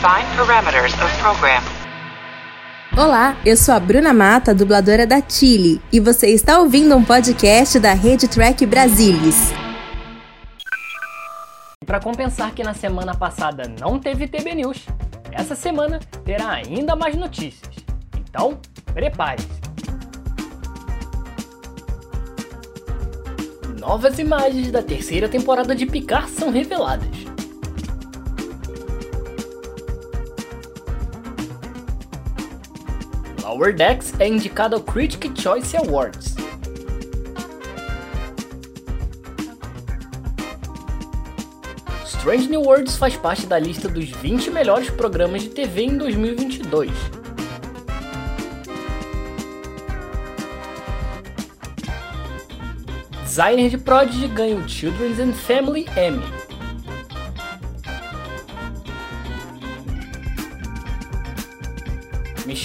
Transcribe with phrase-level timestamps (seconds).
[0.00, 1.62] Define parameters of program.
[2.96, 7.78] Olá, eu sou a Bruna Mata, dubladora da Chile, e você está ouvindo um podcast
[7.78, 9.52] da Rede Track Brasilis.
[11.84, 14.86] Para compensar que na semana passada não teve TB News,
[15.32, 17.74] essa semana terá ainda mais notícias.
[18.16, 18.58] Então,
[18.94, 19.48] prepare-se.
[23.78, 27.30] Novas imagens da terceira temporada de Picard são reveladas.
[33.50, 36.36] Lower Decks é indicado ao Critic Choice Awards.
[42.06, 46.92] Strange New Worlds faz parte da lista dos 20 melhores programas de TV em 2022.
[53.24, 56.39] Designer de Prodigy ganha o Children's and Family Emmy.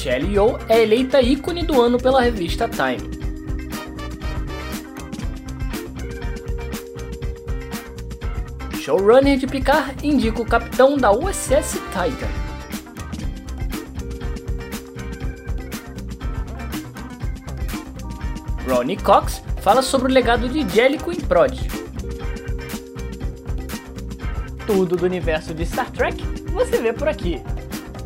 [0.05, 3.09] Michelle Yeoh é eleita ícone do ano pela revista Time.
[8.79, 12.29] Showrunner de Picard indica o capitão da USS Titan.
[18.69, 21.67] Ronnie Cox fala sobre o legado de Jellicoe em Prodigy.
[24.67, 27.41] Tudo do universo de Star Trek você vê por aqui.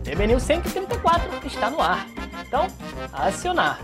[0.10, 2.08] TB News 134 está no ar.
[2.42, 2.66] Então,
[3.14, 3.80] acionar.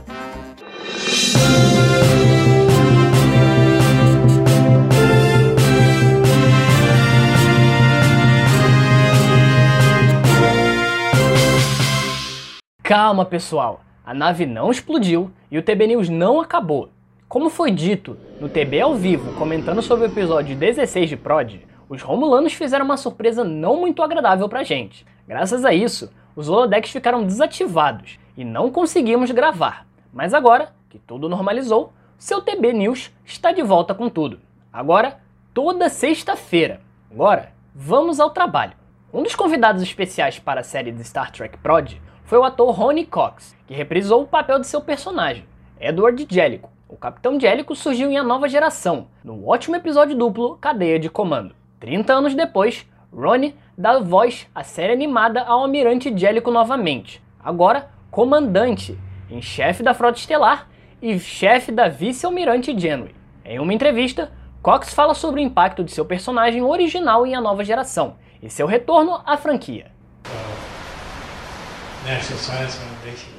[12.81, 13.81] Calma, pessoal.
[14.03, 16.90] A nave não explodiu e o TB News não acabou.
[17.30, 22.02] Como foi dito no TB ao vivo, comentando sobre o episódio 16 de Prod, os
[22.02, 25.06] Romulanos fizeram uma surpresa não muito agradável pra gente.
[25.28, 29.88] Graças a isso, os holodecks ficaram desativados e não conseguimos gravar.
[30.14, 34.40] Mas agora que tudo normalizou, seu TB News está de volta com tudo.
[34.72, 35.19] Agora,
[35.53, 36.80] toda sexta-feira.
[37.12, 38.74] Agora, vamos ao trabalho.
[39.14, 41.94] Um dos convidados especiais para a série de Star Trek Prod
[42.25, 45.46] foi o ator Ronnie Cox, que reprisou o papel de seu personagem,
[45.80, 46.69] Edward Jellicoe.
[46.88, 51.56] O Capitão Jellicoe surgiu em A Nova Geração, no ótimo episódio duplo Cadeia de Comando.
[51.80, 52.85] 30 anos depois,
[53.16, 59.00] Ronnie dá voz à série animada ao Almirante Jellicoe novamente, agora comandante,
[59.31, 60.68] em chefe da Frota Estelar
[61.02, 63.16] e chefe da Vice-Almirante Janeway.
[63.46, 64.31] Em uma entrevista,
[64.62, 68.68] Cox fala sobre o impacto de seu personagem original em A Nova Geração e seu
[68.68, 69.92] retorno à franquia.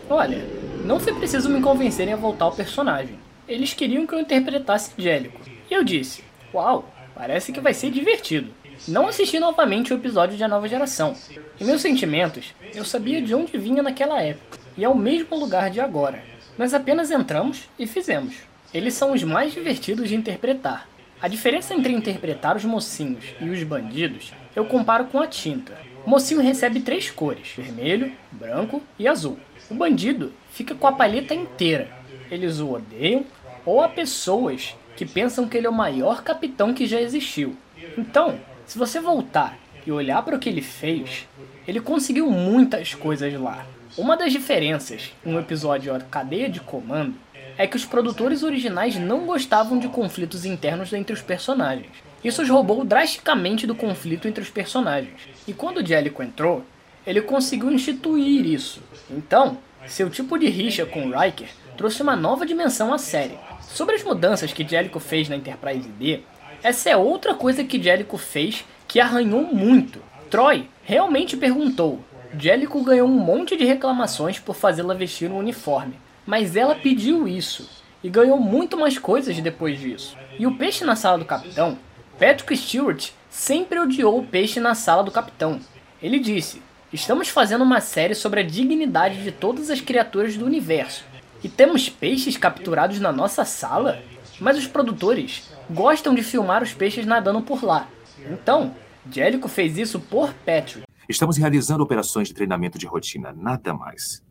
[0.09, 0.43] Olha,
[0.85, 3.19] não foi preciso me convencerem a voltar ao personagem.
[3.47, 5.41] Eles queriam que eu interpretasse Jellicoe.
[5.71, 8.53] E eu disse, uau, parece que vai ser divertido.
[8.89, 11.17] Não assisti novamente o episódio de A Nova Geração.
[11.61, 15.71] Em meus sentimentos, eu sabia de onde vinha naquela época, e é o mesmo lugar
[15.71, 16.23] de agora.
[16.57, 18.37] Nós apenas entramos e fizemos.
[18.73, 20.89] Eles são os mais divertidos de interpretar.
[21.21, 25.77] A diferença entre interpretar os mocinhos e os bandidos eu comparo com a tinta.
[26.05, 29.39] O mocinho recebe três cores: vermelho, branco e azul.
[29.71, 31.89] O bandido fica com a paleta inteira.
[32.31, 33.25] Eles o odeiam
[33.65, 37.57] ou há pessoas que pensam que ele é o maior capitão que já existiu.
[37.99, 39.57] Então, se você voltar
[39.87, 41.27] e olhar para o que ele fez,
[41.67, 43.65] ele conseguiu muitas coisas lá.
[43.97, 47.15] Uma das diferenças em um episódio A Cadeia de Comando
[47.57, 51.87] é que os produtores originais não gostavam de conflitos internos entre os personagens.
[52.23, 55.15] Isso os roubou drasticamente do conflito entre os personagens.
[55.47, 56.65] E quando o Jellicoe entrou,
[57.07, 58.83] ele conseguiu instituir isso.
[59.09, 63.39] Então, seu tipo de rixa com Riker trouxe uma nova dimensão à série.
[63.61, 66.21] Sobre as mudanças que Jellicoe fez na Enterprise D,
[66.67, 70.03] essa é outra coisa que Jellicoe fez que arranhou muito.
[70.29, 72.01] Troy realmente perguntou.
[72.37, 75.95] Jellicoe ganhou um monte de reclamações por fazê-la vestir um uniforme,
[76.27, 77.71] mas ela pediu isso
[78.03, 80.17] e ganhou muito mais coisas depois disso.
[80.41, 81.79] E o peixe na sala do capitão,
[82.19, 85.61] Patrick Stewart sempre odiou o peixe na sala do capitão.
[86.03, 86.61] Ele disse:
[86.93, 91.05] Estamos fazendo uma série sobre a dignidade de todas as criaturas do universo.
[91.45, 94.03] E temos peixes capturados na nossa sala?
[94.41, 97.89] Mas os produtores gostam de filmar os peixes nadando por lá.
[98.31, 98.75] Então,
[99.11, 100.83] Jellicoe fez isso por Patrick.
[101.09, 104.25] Estamos realizando operações de treinamento de rotina, nada mais.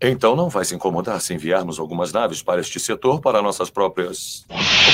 [0.00, 4.44] Então não vai se incomodar se enviarmos algumas naves para este setor para nossas próprias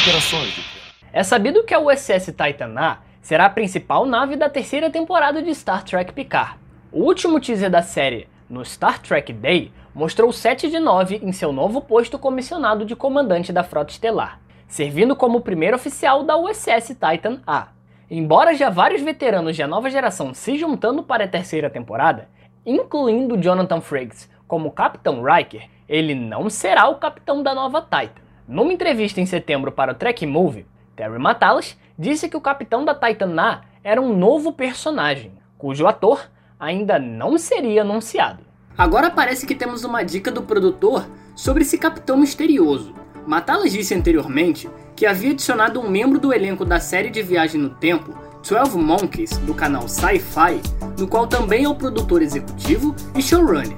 [0.00, 0.64] operações.
[1.12, 5.53] É sabido que a USS Titan A será a principal nave da terceira temporada de
[5.55, 6.56] Star Trek Picard.
[6.93, 11.53] O último teaser da série, no Star Trek Day, mostrou 7 de 9 em seu
[11.53, 14.41] novo posto comissionado de comandante da Frota Estelar,
[14.73, 17.69] servindo como o primeiro oficial da USS Titan A.
[18.11, 22.31] Embora já vários veteranos da nova geração se juntando para a terceira temporada,
[22.65, 28.23] incluindo Jonathan Frakes como Capitão Riker, ele não será o capitão da nova Titan.
[28.49, 30.67] Numa entrevista em setembro para o Trek Movie,
[30.97, 36.31] Terry Matalas disse que o capitão da Titan A era um novo personagem, cujo ator
[36.59, 38.43] ainda não seria anunciado.
[38.79, 43.02] Agora parece que temos uma dica do produtor sobre esse capitão misterioso.
[43.27, 47.71] Matalas disse anteriormente que havia adicionado um membro do elenco da série de viagem no
[47.71, 50.61] tempo 12 Monkeys, do canal Sci-Fi,
[50.99, 53.77] no qual também é o produtor executivo e showrunner.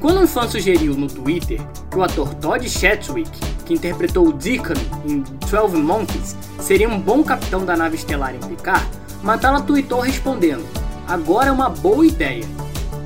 [0.00, 1.60] Quando um fã sugeriu no Twitter
[1.90, 3.30] que o ator Todd Chatwick,
[3.64, 4.74] que interpretou o Deacon
[5.04, 8.86] em 12 Monkeys, seria um bom capitão da nave estelar em Picard,
[9.22, 10.64] Matala tweetou respondendo:
[11.08, 12.44] Agora é uma boa ideia,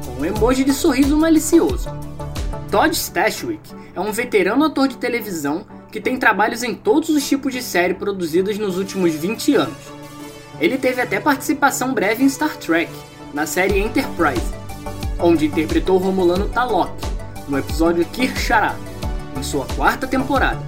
[0.05, 1.89] com um emoji de sorriso malicioso.
[2.71, 7.53] Todd Stashwick é um veterano ator de televisão que tem trabalhos em todos os tipos
[7.53, 9.77] de série produzidas nos últimos 20 anos.
[10.61, 12.93] Ele teve até participação breve em Star Trek,
[13.35, 14.55] na série Enterprise,
[15.19, 16.93] onde interpretou Romulano Talok,
[17.49, 18.77] no episódio Kirshara,
[19.37, 20.61] em sua quarta temporada.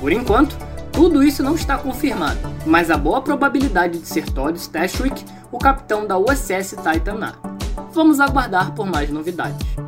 [0.00, 0.56] Por enquanto,
[0.90, 5.22] tudo isso não está confirmado, mas há boa probabilidade de ser Todd Stashwick
[5.52, 7.34] o capitão da USS Titan A.
[7.92, 9.87] Vamos aguardar por mais novidades.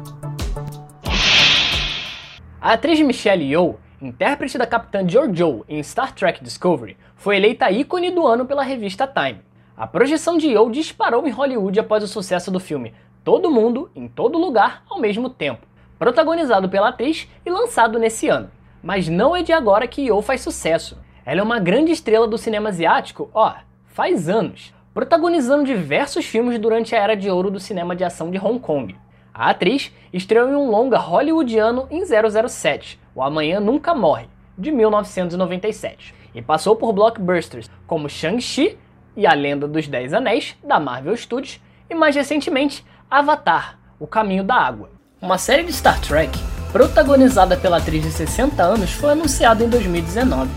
[2.62, 8.10] A atriz Michelle Yeoh, intérprete da Capitã Georgiou em Star Trek Discovery, foi eleita ícone
[8.10, 9.40] do ano pela revista Time.
[9.74, 12.92] A projeção de Yeoh disparou em Hollywood após o sucesso do filme
[13.24, 15.66] Todo Mundo, em Todo Lugar, ao mesmo tempo,
[15.98, 18.50] protagonizado pela atriz e lançado nesse ano.
[18.82, 20.98] Mas não é de agora que Yeoh faz sucesso.
[21.24, 23.54] Ela é uma grande estrela do cinema asiático, ó,
[23.86, 28.36] faz anos, protagonizando diversos filmes durante a era de ouro do cinema de ação de
[28.36, 28.94] Hong Kong.
[29.40, 34.28] A atriz estreou em um longa hollywoodiano em 007, O Amanhã Nunca Morre,
[34.58, 38.76] de 1997, e passou por blockbusters como Shang-Chi
[39.16, 41.58] e A Lenda dos Dez Anéis, da Marvel Studios,
[41.88, 44.90] e mais recentemente Avatar, O Caminho da Água.
[45.22, 46.38] Uma série de Star Trek,
[46.70, 50.50] protagonizada pela atriz de 60 anos, foi anunciada em 2019,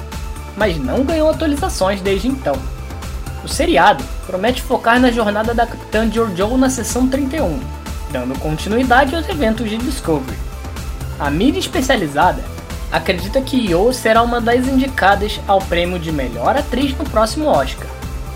[0.58, 2.56] mas não ganhou atualizações desde então.
[3.46, 7.62] O seriado promete focar na jornada da Capitã Georgiou na seção 31,
[8.14, 10.38] dando continuidade aos eventos de Discovery.
[11.20, 12.44] A mídia especializada
[12.92, 17.88] acredita que Yeoh será uma das indicadas ao prêmio de melhor atriz no próximo Oscar,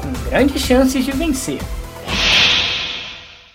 [0.01, 1.59] com grandes chances de vencer.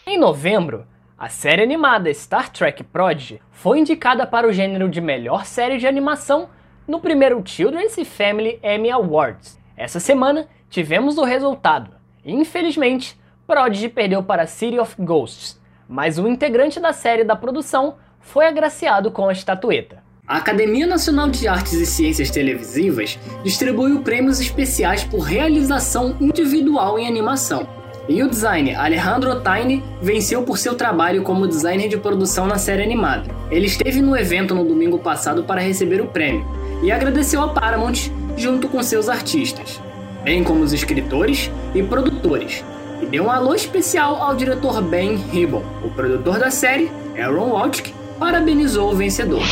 [0.06, 0.86] Em novembro,
[1.18, 5.88] a série animada Star Trek Prodigy foi indicada para o gênero de melhor série de
[5.88, 6.48] animação
[6.86, 9.58] no primeiro Children's Family Emmy Awards.
[9.76, 11.90] Essa semana tivemos o resultado.
[12.24, 15.60] Infelizmente, Prodigy perdeu para City of Ghosts,
[15.92, 19.98] mas o integrante da série da produção foi agraciado com a estatueta.
[20.26, 27.06] A Academia Nacional de Artes e Ciências Televisivas distribuiu prêmios especiais por realização individual em
[27.06, 27.68] animação.
[28.08, 32.82] E o designer Alejandro Taine venceu por seu trabalho como designer de produção na série
[32.82, 33.30] animada.
[33.50, 36.46] Ele esteve no evento no domingo passado para receber o prêmio
[36.82, 39.78] e agradeceu a Paramount junto com seus artistas,
[40.24, 42.64] bem como os escritores e produtores,
[43.12, 45.62] deu um alô especial ao diretor Ben Ribon.
[45.84, 49.42] O produtor da série, Aaron Waltk, parabenizou o vencedor.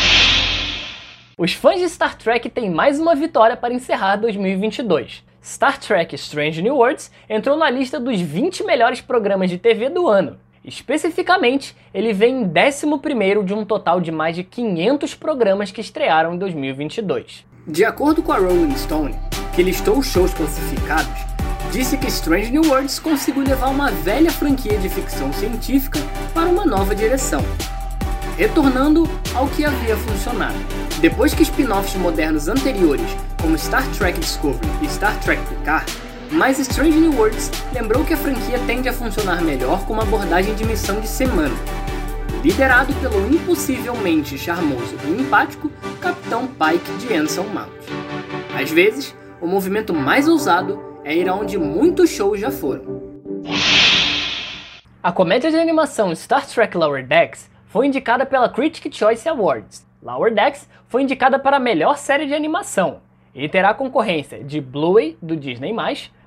[1.37, 5.23] Os fãs de Star Trek têm mais uma vitória para encerrar 2022.
[5.45, 10.09] Star Trek Strange New Worlds entrou na lista dos 20 melhores programas de TV do
[10.09, 10.39] ano.
[10.65, 16.35] Especificamente, ele vem em 11 de um total de mais de 500 programas que estrearam
[16.35, 17.45] em 2022.
[17.67, 19.15] De acordo com a Rolling Stone,
[19.55, 21.30] que listou os shows classificados,
[21.71, 26.01] disse que Strange New Worlds conseguiu levar uma velha franquia de ficção científica
[26.35, 27.45] para uma nova direção,
[28.37, 30.59] retornando ao que havia funcionado.
[31.01, 33.07] Depois que spin-offs modernos anteriores,
[33.41, 35.91] como Star Trek Discovery e Star Trek Picard,
[36.33, 40.55] mais Strange New Worlds lembrou que a franquia tende a funcionar melhor com uma abordagem
[40.55, 41.55] de missão de semana,
[42.43, 47.71] liderado pelo impossivelmente charmoso e empático Capitão Pike de Anson Mount.
[48.61, 53.01] Às vezes, o movimento mais ousado é ir aonde muitos shows já foram.
[55.03, 59.87] A comédia de animação Star Trek Lower Decks foi indicada pela Critic Choice Awards.
[60.03, 63.01] Lower Decks foi indicada para a melhor série de animação
[63.35, 65.75] e terá concorrência de Bluey, do Disney+,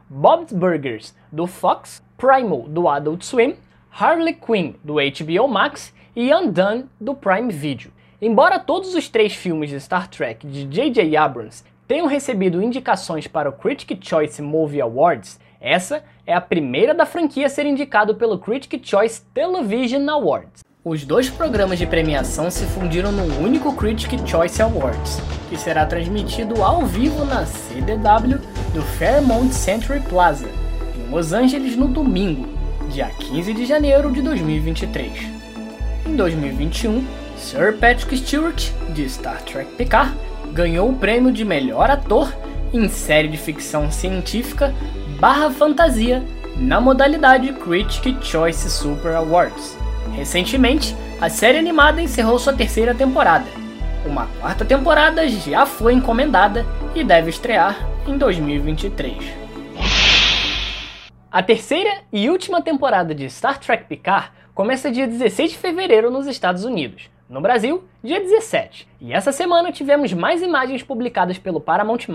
[0.10, 3.56] Bob's Burgers, do Fox, Primal, do Adult Swim,
[3.92, 7.92] Harley Quinn, do HBO Max e Undone, do Prime Video.
[8.22, 11.16] Embora todos os três filmes de Star Trek de J.J.
[11.18, 17.06] Abrams tenham recebido indicações para o Critic Choice Movie Awards, essa é a primeira da
[17.06, 20.64] franquia a ser indicado pelo Critic Choice Television Awards.
[20.84, 26.62] Os dois programas de premiação se fundiram num único Critic Choice Awards, que será transmitido
[26.62, 28.40] ao vivo na CDW
[28.74, 30.50] do Fairmont Century Plaza,
[30.98, 32.50] em Los Angeles no domingo,
[32.90, 35.12] dia 15 de janeiro de 2023.
[36.06, 37.06] Em 2021,
[37.38, 40.14] Sir Patrick Stewart, de Star Trek Picard,
[40.54, 42.32] ganhou o prêmio de melhor ator
[42.72, 44.74] em série de ficção científica
[45.20, 46.24] barra fantasia
[46.56, 49.76] na modalidade Critic Choice Super Awards.
[50.16, 53.46] Recentemente, a série animada encerrou sua terceira temporada.
[54.06, 57.76] Uma quarta temporada já foi encomendada e deve estrear
[58.08, 59.18] em 2023.
[61.32, 66.28] A terceira e última temporada de Star Trek Picard começa dia 16 de fevereiro nos
[66.28, 67.13] Estados Unidos.
[67.30, 68.88] No Brasil, dia 17.
[69.00, 72.06] E essa semana tivemos mais imagens publicadas pelo Paramount+.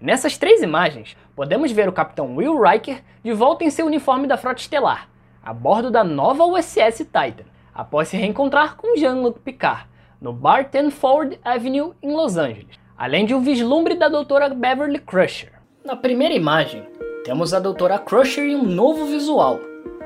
[0.00, 4.36] Nessas três imagens, podemos ver o capitão Will Riker de volta em seu uniforme da
[4.36, 5.08] Frota Estelar,
[5.42, 9.86] a bordo da nova USS Titan, após se reencontrar com Jean-Luc Picard,
[10.20, 14.98] no bar 10 Ford Avenue, em Los Angeles, além de um vislumbre da doutora Beverly
[14.98, 15.52] Crusher.
[15.84, 16.86] Na primeira imagem,
[17.24, 19.60] temos a doutora Crusher em um novo visual,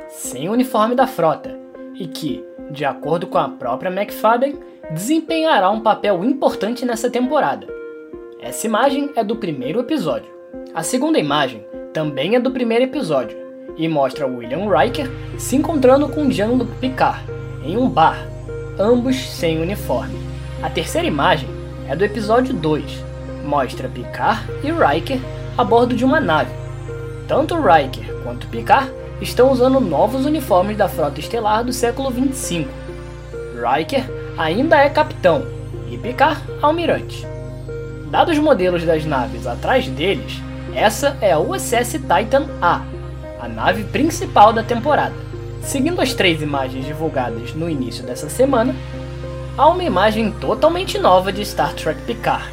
[0.08, 1.58] sem o uniforme da frota,
[1.94, 4.58] e que, de acordo com a própria McFadden,
[4.90, 7.66] desempenhará um papel importante nessa temporada.
[8.40, 10.30] Essa imagem é do primeiro episódio.
[10.74, 11.64] A segunda imagem
[11.94, 13.38] também é do primeiro episódio
[13.76, 17.24] e mostra William Riker se encontrando com Jean-Luc Picard
[17.64, 18.18] em um bar,
[18.78, 20.18] ambos sem uniforme.
[20.62, 21.48] A terceira imagem
[21.88, 23.04] é do episódio 2,
[23.44, 25.20] mostra Picard e Riker
[25.56, 26.52] a bordo de uma nave.
[27.28, 28.92] Tanto Riker quanto Picard
[29.24, 32.68] estão usando novos uniformes da frota estelar do século 25.
[33.54, 34.04] Riker
[34.36, 35.46] ainda é capitão
[35.90, 37.26] e Picard almirante.
[38.10, 40.40] Dados os modelos das naves atrás deles,
[40.74, 42.82] essa é a USS Titan A,
[43.40, 45.14] a nave principal da temporada.
[45.62, 48.74] Seguindo as três imagens divulgadas no início dessa semana,
[49.56, 52.44] há uma imagem totalmente nova de Star Trek Picard.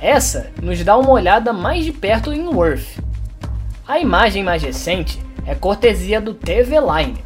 [0.00, 3.00] Essa nos dá uma olhada mais de perto em Worf.
[3.86, 7.24] A imagem mais recente é cortesia do TV Line.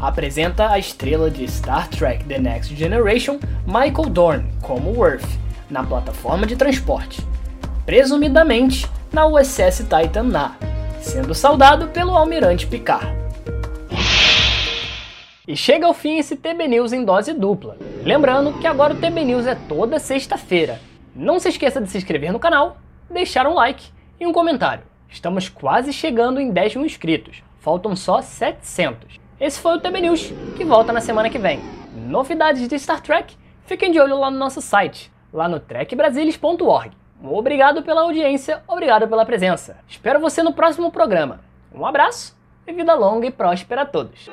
[0.00, 5.24] Apresenta a estrela de Star Trek The Next Generation, Michael Dorn, como Worf,
[5.70, 7.24] na plataforma de transporte,
[7.86, 10.56] presumidamente na USS Titan Na,
[11.00, 13.06] sendo saudado pelo almirante Picard.
[15.46, 17.76] E chega ao fim esse TB News em dose dupla.
[18.04, 20.80] Lembrando que agora o TB News é toda sexta-feira.
[21.14, 22.76] Não se esqueça de se inscrever no canal,
[23.10, 24.84] deixar um like e um comentário.
[25.08, 27.42] Estamos quase chegando em 10 mil inscritos.
[27.62, 29.20] Faltam só 700.
[29.40, 31.60] Esse foi o TB News, que volta na semana que vem.
[31.94, 33.36] Novidades de Star Trek?
[33.66, 36.90] Fiquem de olho lá no nosso site, lá no trekbrasilis.org.
[37.22, 39.76] Obrigado pela audiência, obrigado pela presença.
[39.88, 41.38] Espero você no próximo programa.
[41.72, 44.28] Um abraço e vida longa e próspera a todos.